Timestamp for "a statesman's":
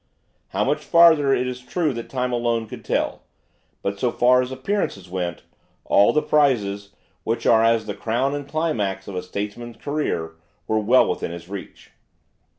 9.13-9.77